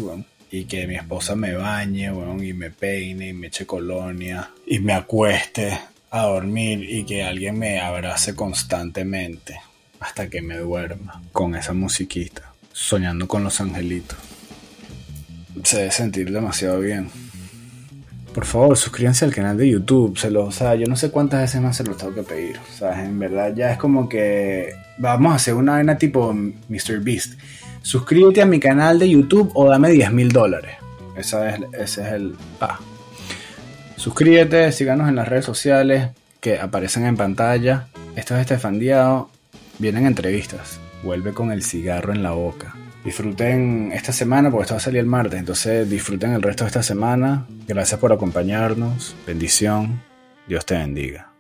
y 0.51 0.65
que 0.65 0.87
mi 0.87 0.97
esposa 0.97 1.35
me 1.35 1.55
bañe, 1.55 2.11
y 2.43 2.53
me 2.53 2.71
peine, 2.71 3.29
y 3.29 3.33
me 3.33 3.49
eche 3.49 3.67
colonia, 3.67 4.51
y 4.67 4.79
me 4.79 4.93
acueste 4.93 5.79
a 6.11 6.23
dormir 6.23 6.83
y 6.89 7.05
que 7.05 7.23
alguien 7.25 7.59
me 7.59 7.81
abrace 7.81 8.35
constantemente 8.35 9.61
hasta 10.01 10.29
que 10.29 10.41
me 10.43 10.57
duerma 10.57 11.23
con 11.33 11.55
esa 11.55 11.73
musiquita, 11.73 12.53
soñando 12.73 13.27
con 13.27 13.45
los 13.45 13.61
angelitos. 13.61 14.19
Se 15.65 15.79
debe 15.79 15.91
sentir 15.91 16.31
demasiado 16.31 16.81
bien. 16.81 17.09
Por 18.33 18.45
favor, 18.45 18.77
suscríbanse 18.77 19.25
al 19.25 19.35
canal 19.35 19.57
de 19.57 19.71
YouTube. 19.71 20.19
Se 20.19 20.31
lo, 20.31 20.45
o 20.45 20.53
sea, 20.53 20.75
yo 20.75 20.87
no 20.87 20.97
sé 20.97 21.11
cuántas 21.11 21.41
veces 21.41 21.61
más 21.63 21.77
se 21.77 21.85
lo 21.85 21.97
tengo 21.97 22.15
que 22.15 22.23
pedir. 22.23 22.59
O 22.59 22.79
sea, 22.79 23.03
en 23.03 23.19
verdad 23.19 23.55
ya 23.55 23.73
es 23.73 23.79
como 23.79 24.09
que 24.09 24.75
vamos 24.99 25.33
a 25.33 25.37
hacer 25.37 25.55
una 25.55 25.73
vaina 25.73 25.97
tipo 25.97 26.35
Mr. 26.35 27.01
Beast. 27.01 27.39
Suscríbete 27.87 28.43
a 28.43 28.47
mi 28.47 28.59
canal 28.59 28.99
de 28.99 29.09
YouTube 29.09 29.53
o 29.55 29.69
dame 29.69 29.91
10 29.91 30.11
mil 30.11 30.31
dólares. 30.31 30.75
Ese 31.17 31.37
es 31.79 31.99
el... 31.99 32.35
Suscríbete, 33.95 34.73
síganos 34.73 35.09
en 35.09 35.15
las 35.15 35.29
redes 35.29 35.45
sociales 35.45 36.11
que 36.41 36.59
aparecen 36.59 37.07
en 37.07 37.17
pantalla. 37.17 37.87
Esto 38.17 38.35
es 38.35 38.41
Estefan 38.41 38.81
Diao. 38.81 39.31
Vienen 39.79 40.05
entrevistas. 40.05 40.81
Vuelve 41.05 41.33
con 41.33 41.53
el 41.53 41.63
cigarro 41.63 42.13
en 42.13 42.25
la 42.25 42.33
boca. 42.33 42.75
Disfruten 43.05 43.93
esta 43.95 44.11
semana, 44.11 44.51
porque 44.51 44.63
esto 44.63 44.75
va 44.75 44.79
a 44.79 44.81
salir 44.81 44.99
el 44.99 45.07
martes. 45.07 45.39
Entonces 45.39 45.89
disfruten 45.89 46.33
el 46.33 46.43
resto 46.43 46.65
de 46.65 46.69
esta 46.71 46.83
semana. 46.83 47.47
Gracias 47.69 48.01
por 48.01 48.13
acompañarnos. 48.13 49.15
Bendición. 49.29 50.03
Dios 50.49 50.67
te 50.67 50.75
bendiga. 50.75 51.36